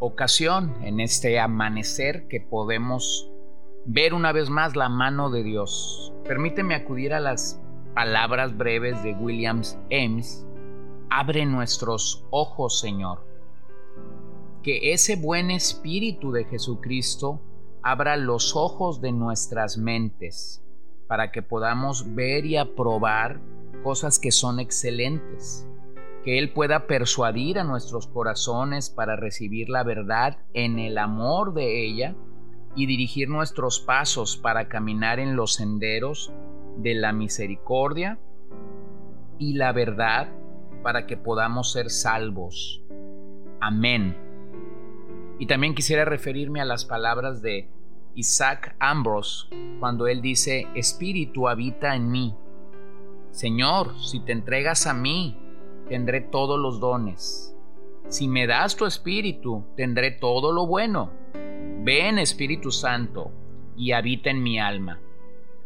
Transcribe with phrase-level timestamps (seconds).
[0.00, 3.30] ocasión, en este amanecer que podemos
[3.84, 6.12] ver una vez más la mano de Dios.
[6.24, 7.60] Permíteme acudir a las
[7.94, 10.46] palabras breves de Williams Ames.
[11.10, 13.26] Abre nuestros ojos, Señor.
[14.62, 17.40] Que ese buen espíritu de Jesucristo
[17.82, 20.62] abra los ojos de nuestras mentes
[21.06, 23.40] para que podamos ver y aprobar
[23.82, 25.68] cosas que son excelentes
[26.24, 31.84] que Él pueda persuadir a nuestros corazones para recibir la verdad en el amor de
[31.84, 32.14] ella
[32.74, 36.32] y dirigir nuestros pasos para caminar en los senderos
[36.78, 38.18] de la misericordia
[39.38, 40.32] y la verdad
[40.82, 42.82] para que podamos ser salvos.
[43.60, 44.16] Amén.
[45.38, 47.68] Y también quisiera referirme a las palabras de
[48.14, 49.48] Isaac Ambrose
[49.78, 52.34] cuando él dice, Espíritu habita en mí.
[53.30, 55.36] Señor, si te entregas a mí,
[55.88, 57.54] tendré todos los dones.
[58.08, 61.10] Si me das tu espíritu, tendré todo lo bueno.
[61.82, 63.30] Ven Espíritu Santo
[63.76, 65.00] y habita en mi alma.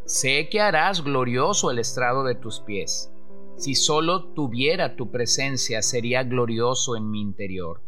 [0.05, 3.13] Sé que harás glorioso el estrado de tus pies.
[3.57, 7.83] Si solo tuviera tu presencia, sería glorioso en mi interior.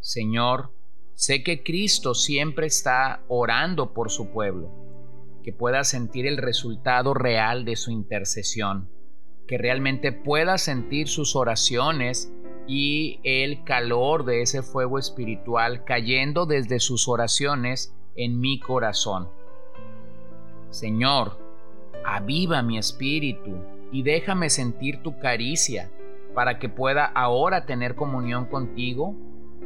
[0.00, 0.70] Señor,
[1.14, 4.70] sé que Cristo siempre está orando por su pueblo,
[5.44, 8.93] que pueda sentir el resultado real de su intercesión
[9.46, 12.32] que realmente pueda sentir sus oraciones
[12.66, 19.28] y el calor de ese fuego espiritual cayendo desde sus oraciones en mi corazón.
[20.70, 21.38] Señor,
[22.04, 23.58] aviva mi espíritu
[23.92, 25.90] y déjame sentir tu caricia
[26.34, 29.14] para que pueda ahora tener comunión contigo,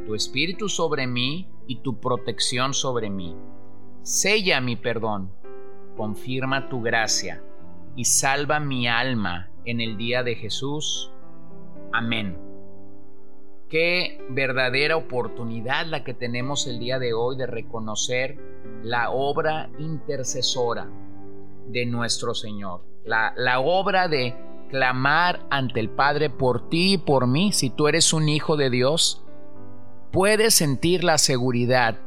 [0.05, 3.35] tu espíritu sobre mí y tu protección sobre mí.
[4.03, 5.31] Sella mi perdón,
[5.97, 7.41] confirma tu gracia
[7.95, 11.11] y salva mi alma en el día de Jesús.
[11.91, 12.37] Amén.
[13.69, 18.39] Qué verdadera oportunidad la que tenemos el día de hoy de reconocer
[18.83, 20.89] la obra intercesora
[21.67, 22.81] de nuestro Señor.
[23.05, 24.35] La, la obra de
[24.69, 27.51] clamar ante el Padre por ti y por mí.
[27.51, 29.23] Si tú eres un hijo de Dios,
[30.11, 31.99] puedes sentir la seguridad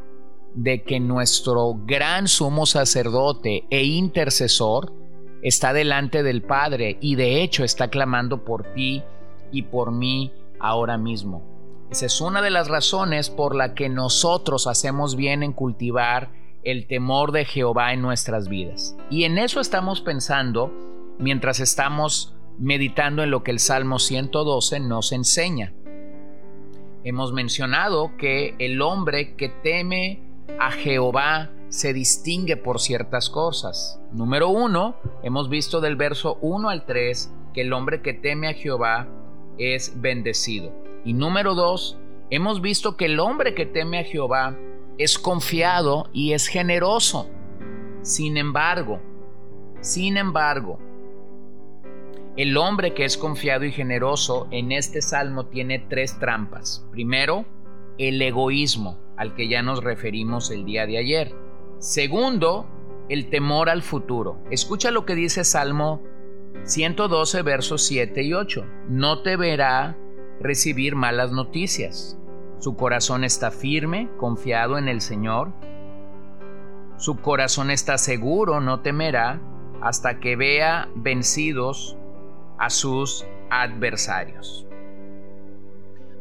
[0.54, 4.92] de que nuestro gran sumo sacerdote e intercesor
[5.42, 9.02] está delante del Padre y de hecho está clamando por ti
[9.50, 11.42] y por mí ahora mismo.
[11.90, 16.30] Esa es una de las razones por la que nosotros hacemos bien en cultivar
[16.62, 18.96] el temor de Jehová en nuestras vidas.
[19.10, 20.72] Y en eso estamos pensando
[21.18, 25.74] mientras estamos meditando en lo que el Salmo 112 nos enseña.
[27.04, 30.22] Hemos mencionado que el hombre que teme
[30.60, 33.98] a Jehová se distingue por ciertas cosas.
[34.12, 38.52] Número uno, hemos visto del verso 1 al 3 que el hombre que teme a
[38.52, 39.08] Jehová
[39.56, 40.70] es bendecido.
[41.02, 44.54] Y número dos, hemos visto que el hombre que teme a Jehová
[44.98, 47.30] es confiado y es generoso.
[48.02, 49.00] Sin embargo,
[49.80, 50.78] sin embargo,
[52.36, 56.86] el hombre que es confiado y generoso en este salmo tiene tres trampas.
[56.90, 57.46] Primero,
[57.96, 61.41] el egoísmo, al que ya nos referimos el día de ayer.
[61.82, 62.64] Segundo,
[63.08, 64.38] el temor al futuro.
[64.52, 66.00] Escucha lo que dice Salmo
[66.62, 68.64] 112, versos 7 y 8.
[68.88, 69.98] No te verá
[70.38, 72.16] recibir malas noticias.
[72.60, 75.52] Su corazón está firme, confiado en el Señor.
[76.98, 79.40] Su corazón está seguro, no temerá
[79.80, 81.98] hasta que vea vencidos
[82.58, 84.68] a sus adversarios.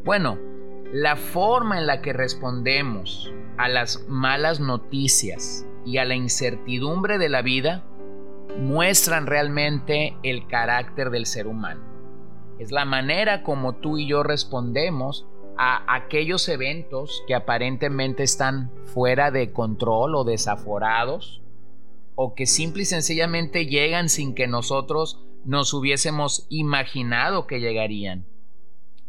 [0.03, 0.39] Bueno,
[0.93, 7.29] la forma en la que respondemos a las malas noticias y a la incertidumbre de
[7.29, 7.85] la vida
[8.59, 11.81] muestran realmente el carácter del ser humano.
[12.59, 15.25] Es la manera como tú y yo respondemos
[15.57, 21.41] a aquellos eventos que aparentemente están fuera de control o desaforados
[22.15, 28.25] o que simple y sencillamente llegan sin que nosotros nos hubiésemos imaginado que llegarían.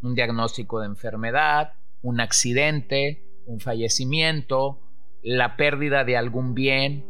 [0.02, 4.80] Un diagnóstico de enfermedad, un accidente, un fallecimiento,
[5.22, 7.04] la pérdida de algún bien,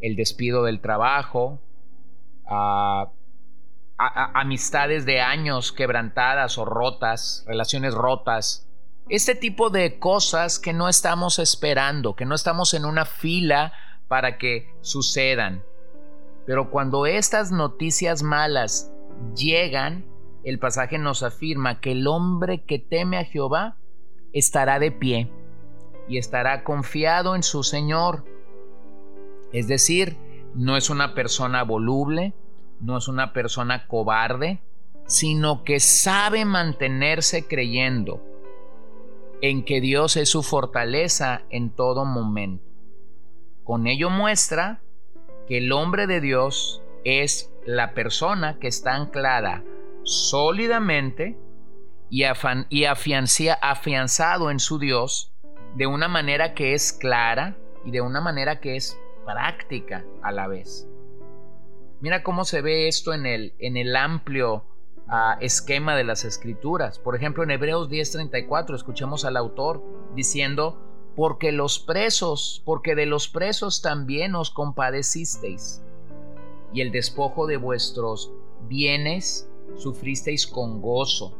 [0.00, 1.60] el despido del trabajo,
[3.96, 8.64] amistades de años quebrantadas o rotas, relaciones rotas,
[9.10, 13.72] Este tipo de cosas que no estamos esperando, que no estamos en una fila
[14.06, 15.62] para que sucedan.
[16.44, 18.92] Pero cuando estas noticias malas
[19.34, 20.04] llegan,
[20.44, 23.78] el pasaje nos afirma que el hombre que teme a Jehová
[24.32, 25.30] estará de pie
[26.08, 28.24] y estará confiado en su Señor.
[29.52, 30.16] Es decir,
[30.54, 32.34] no es una persona voluble,
[32.80, 34.60] no es una persona cobarde,
[35.06, 38.22] sino que sabe mantenerse creyendo
[39.40, 42.64] en que Dios es su fortaleza en todo momento.
[43.64, 44.80] Con ello muestra
[45.46, 49.62] que el hombre de Dios es la persona que está anclada
[50.04, 51.38] sólidamente
[52.10, 52.24] y,
[52.70, 55.32] y afianzado en su Dios
[55.76, 60.48] de una manera que es clara y de una manera que es práctica a la
[60.48, 60.88] vez.
[62.00, 64.64] Mira cómo se ve esto en el, en el amplio
[65.08, 66.98] ah, esquema de las escrituras.
[66.98, 69.82] Por ejemplo, en Hebreos 10:34 escuchemos al autor
[70.14, 70.84] diciendo,
[71.16, 75.82] porque los presos, porque de los presos también os compadecisteis,
[76.72, 78.30] y el despojo de vuestros
[78.68, 81.36] bienes sufristeis con gozo,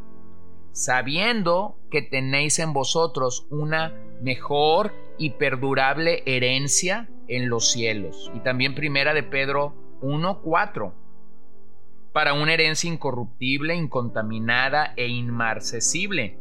[0.78, 3.92] sabiendo que tenéis en vosotros una
[4.22, 8.30] mejor y perdurable herencia en los cielos.
[8.32, 10.92] Y también primera de Pedro 1.4,
[12.12, 16.38] para una herencia incorruptible, incontaminada e inmarcesible,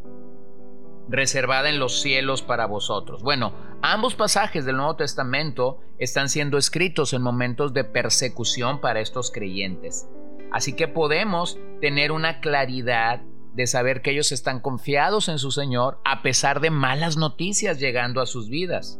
[1.09, 3.23] reservada en los cielos para vosotros.
[3.23, 9.31] Bueno, ambos pasajes del Nuevo Testamento están siendo escritos en momentos de persecución para estos
[9.31, 10.07] creyentes.
[10.51, 13.21] Así que podemos tener una claridad
[13.53, 18.21] de saber que ellos están confiados en su Señor a pesar de malas noticias llegando
[18.21, 18.99] a sus vidas.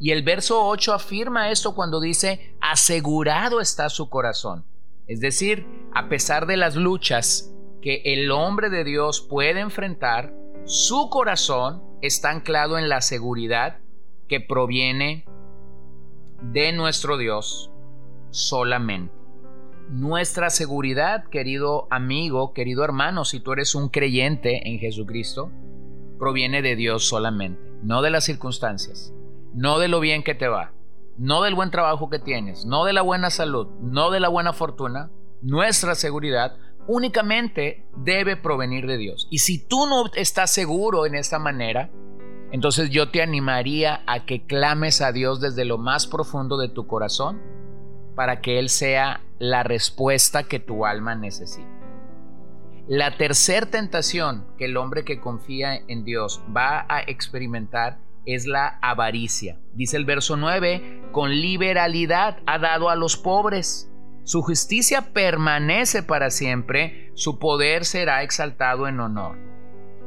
[0.00, 4.64] Y el verso 8 afirma esto cuando dice, asegurado está su corazón.
[5.06, 10.34] Es decir, a pesar de las luchas que el hombre de Dios puede enfrentar,
[10.64, 13.78] su corazón está anclado en la seguridad
[14.28, 15.24] que proviene
[16.42, 17.70] de nuestro Dios
[18.30, 19.21] solamente.
[19.92, 25.50] Nuestra seguridad, querido amigo, querido hermano, si tú eres un creyente en Jesucristo,
[26.18, 29.12] proviene de Dios solamente, no de las circunstancias,
[29.52, 30.72] no de lo bien que te va,
[31.18, 34.54] no del buen trabajo que tienes, no de la buena salud, no de la buena
[34.54, 35.10] fortuna.
[35.42, 36.56] Nuestra seguridad
[36.86, 39.28] únicamente debe provenir de Dios.
[39.30, 41.90] Y si tú no estás seguro en esta manera,
[42.50, 46.86] entonces yo te animaría a que clames a Dios desde lo más profundo de tu
[46.86, 47.42] corazón
[48.14, 51.68] para que Él sea la respuesta que tu alma necesita.
[52.86, 58.78] La tercera tentación que el hombre que confía en Dios va a experimentar es la
[58.80, 59.58] avaricia.
[59.74, 63.92] Dice el verso 9, con liberalidad ha dado a los pobres
[64.24, 69.36] su justicia permanece para siempre, su poder será exaltado en honor.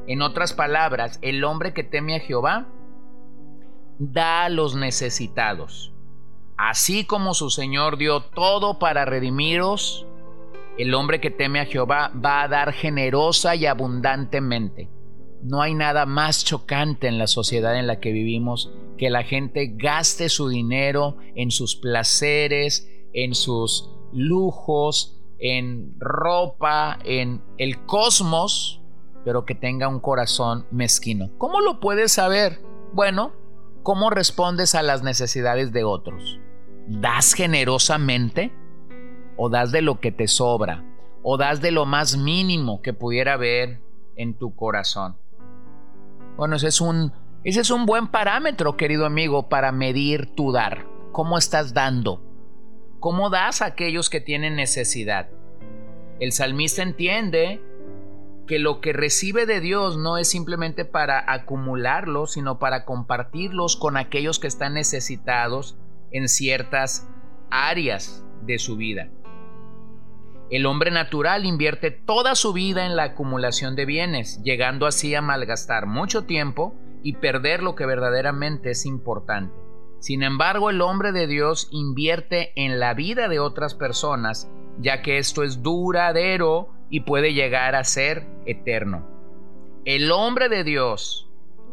[0.08, 2.70] En otras palabras, el hombre que teme a Jehová
[4.00, 5.95] da a los necesitados.
[6.58, 10.06] Así como su Señor dio todo para redimiros,
[10.78, 14.90] el hombre que teme a Jehová va a dar generosa y abundantemente.
[15.42, 19.74] No hay nada más chocante en la sociedad en la que vivimos que la gente
[19.76, 28.82] gaste su dinero en sus placeres, en sus lujos, en ropa, en el cosmos,
[29.24, 31.30] pero que tenga un corazón mezquino.
[31.38, 32.62] ¿Cómo lo puedes saber?
[32.94, 33.34] Bueno,
[33.84, 36.40] ¿cómo respondes a las necesidades de otros?
[36.88, 38.52] ¿Das generosamente?
[39.38, 40.84] ¿O das de lo que te sobra?
[41.24, 43.82] ¿O das de lo más mínimo que pudiera haber
[44.16, 45.18] en tu corazón?
[46.38, 47.12] Bueno, ese es un,
[47.44, 50.86] ese es un buen parámetro, querido amigo, para medir tu dar.
[51.12, 52.22] ¿Cómo estás dando?
[53.00, 55.30] ¿Cómo das a aquellos que tienen necesidad?
[56.20, 57.62] El salmista entiende
[58.46, 63.98] que lo que recibe de Dios no es simplemente para acumularlos, sino para compartirlos con
[63.98, 65.78] aquellos que están necesitados
[66.16, 67.10] en ciertas
[67.52, 69.10] áreas de su vida.
[70.50, 75.22] El hombre natural invierte toda su vida en la acumulación de bienes, llegando así a
[75.22, 79.54] malgastar mucho tiempo y perder lo que verdaderamente es importante.
[80.00, 85.18] Sin embargo, el hombre de Dios invierte en la vida de otras personas, ya que
[85.18, 89.06] esto es duradero y puede llegar a ser eterno.
[89.84, 91.25] El hombre de Dios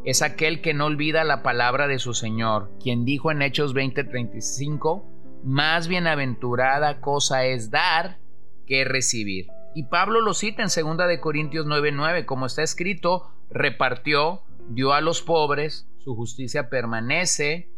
[0.04, 5.04] es aquel que no olvida la palabra de su Señor, quien dijo en Hechos 20:35,
[5.44, 8.18] más bienaventurada cosa es dar
[8.66, 9.46] que recibir.
[9.74, 15.00] Y Pablo lo cita en 2 de Corintios 9:9, como está escrito, repartió, dio a
[15.00, 17.70] los pobres, su justicia permanece,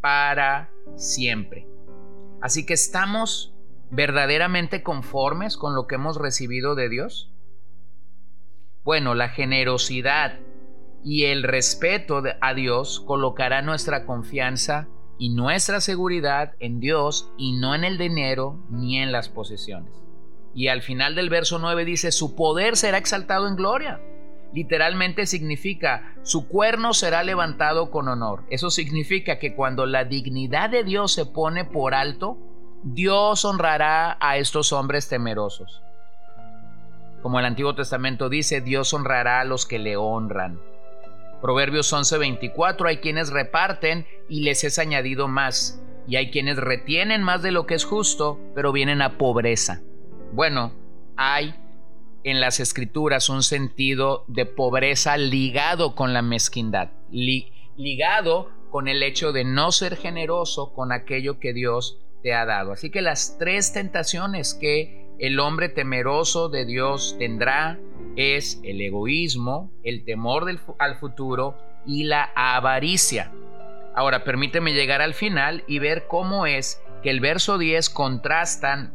[0.00, 1.66] para siempre.
[2.40, 3.54] Así que estamos
[3.90, 7.32] verdaderamente conformes con lo que hemos recibido de Dios.
[8.84, 10.38] Bueno, la generosidad
[11.04, 14.88] y el respeto a Dios colocará nuestra confianza
[15.18, 19.92] y nuestra seguridad en Dios y no en el dinero ni en las posesiones.
[20.54, 24.00] Y al final del verso 9 dice, su poder será exaltado en gloria.
[24.52, 28.44] Literalmente significa, su cuerno será levantado con honor.
[28.50, 32.38] Eso significa que cuando la dignidad de Dios se pone por alto,
[32.82, 35.82] Dios honrará a estos hombres temerosos.
[37.22, 40.60] Como el Antiguo Testamento dice, Dios honrará a los que le honran.
[41.40, 47.42] Proverbios 11:24, hay quienes reparten y les es añadido más, y hay quienes retienen más
[47.42, 49.82] de lo que es justo, pero vienen a pobreza.
[50.32, 50.72] Bueno,
[51.16, 51.54] hay
[52.24, 59.32] en las escrituras un sentido de pobreza ligado con la mezquindad, ligado con el hecho
[59.32, 62.72] de no ser generoso con aquello que Dios te ha dado.
[62.72, 67.78] Así que las tres tentaciones que el hombre temeroso de Dios tendrá
[68.16, 70.44] es el egoísmo, el temor
[70.78, 71.56] al futuro
[71.86, 73.32] y la avaricia.
[73.94, 78.94] Ahora permíteme llegar al final y ver cómo es que el verso 10 contrastan,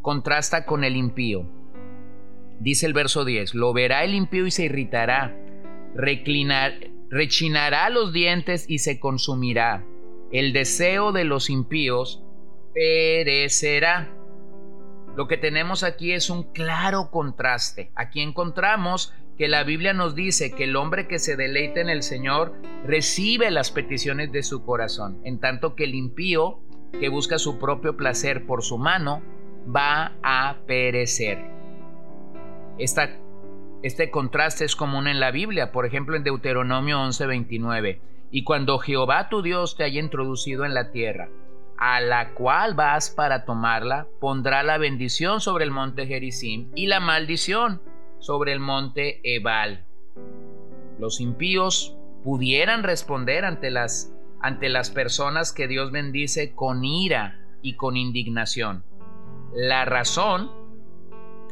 [0.00, 1.46] contrasta con el impío.
[2.60, 5.36] Dice el verso 10, lo verá el impío y se irritará,
[5.94, 9.84] rechinará los dientes y se consumirá.
[10.30, 12.22] El deseo de los impíos
[12.72, 14.14] perecerá.
[15.16, 17.92] Lo que tenemos aquí es un claro contraste.
[17.94, 22.02] Aquí encontramos que la Biblia nos dice que el hombre que se deleita en el
[22.02, 22.54] Señor
[22.84, 26.60] recibe las peticiones de su corazón, en tanto que el impío
[26.98, 29.22] que busca su propio placer por su mano
[29.74, 31.38] va a perecer.
[32.78, 38.00] este contraste es común en la Biblia, por ejemplo en Deuteronomio 11:29.
[38.30, 41.28] Y cuando Jehová tu Dios te haya introducido en la tierra,
[41.84, 47.00] a la cual vas para tomarla, pondrá la bendición sobre el monte Gerizim y la
[47.00, 47.82] maldición
[48.20, 49.84] sobre el monte Ebal.
[51.00, 57.74] Los impíos pudieran responder ante las, ante las personas que Dios bendice con ira y
[57.74, 58.84] con indignación.
[59.52, 60.52] La razón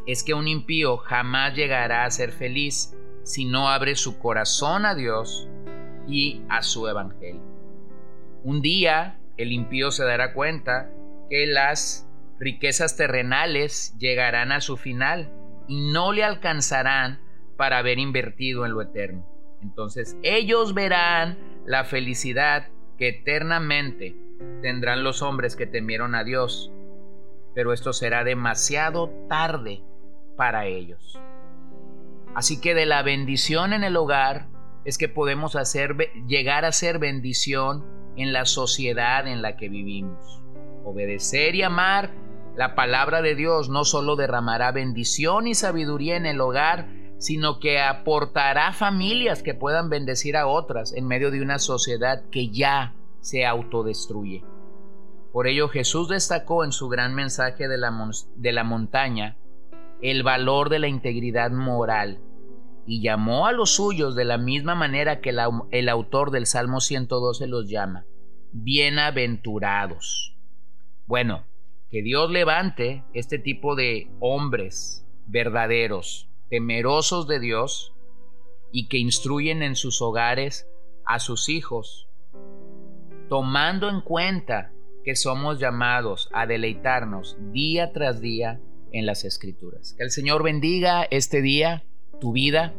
[0.07, 4.95] es que un impío jamás llegará a ser feliz si no abre su corazón a
[4.95, 5.49] Dios
[6.07, 7.43] y a su evangelio.
[8.45, 10.91] Un día el impío se dará cuenta
[11.29, 15.33] que las riquezas terrenales llegarán a su final
[15.69, 17.21] y no le alcanzarán
[17.57, 19.27] para haber invertido en lo eterno.
[19.63, 22.69] Entonces ellos verán la felicidad
[22.99, 24.17] que eternamente
[24.63, 26.73] tendrán los hombres que temieron a Dios,
[27.55, 29.83] pero esto será demasiado tarde
[30.37, 31.21] para ellos.
[32.35, 34.49] Así que de la bendición en el hogar
[34.85, 40.43] es que podemos hacer llegar a ser bendición en la sociedad en la que vivimos.
[40.85, 42.11] Obedecer y amar
[42.57, 47.81] la palabra de Dios no solo derramará bendición y sabiduría en el hogar, sino que
[47.81, 53.47] aportará familias que puedan bendecir a otras en medio de una sociedad que ya se
[53.47, 54.43] autodestruye.
[55.33, 57.93] Por ello Jesús destacó en su gran mensaje de la,
[58.37, 59.37] de la montaña
[60.03, 62.19] el valor de la integridad moral
[62.91, 67.47] y llamó a los suyos de la misma manera que el autor del Salmo 112
[67.47, 68.05] los llama,
[68.51, 70.37] bienaventurados.
[71.07, 71.47] Bueno,
[71.89, 77.95] que Dios levante este tipo de hombres verdaderos, temerosos de Dios
[78.73, 80.67] y que instruyen en sus hogares
[81.07, 82.09] a sus hijos,
[83.29, 84.73] tomando en cuenta
[85.05, 89.95] que somos llamados a deleitarnos día tras día en las escrituras.
[89.97, 91.85] Que el Señor bendiga este día
[92.21, 92.75] tu vida,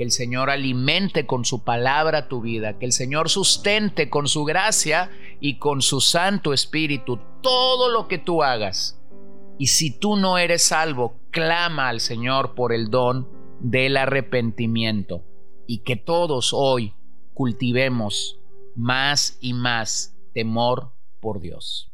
[0.00, 4.46] que el Señor alimente con su palabra tu vida, que el Señor sustente con su
[4.46, 8.98] gracia y con su Santo Espíritu todo lo que tú hagas.
[9.58, 13.28] Y si tú no eres salvo, clama al Señor por el don
[13.60, 15.22] del arrepentimiento
[15.66, 16.94] y que todos hoy
[17.34, 18.40] cultivemos
[18.74, 21.92] más y más temor por Dios.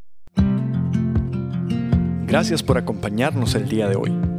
[2.28, 4.35] Gracias por acompañarnos el día de hoy.